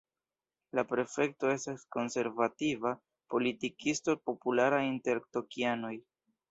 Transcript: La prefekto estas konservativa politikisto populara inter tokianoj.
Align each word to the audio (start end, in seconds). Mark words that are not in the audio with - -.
La 0.77 0.83
prefekto 0.91 1.51
estas 1.57 1.83
konservativa 1.97 2.95
politikisto 3.35 4.19
populara 4.31 4.85
inter 4.93 5.27
tokianoj. 5.37 5.99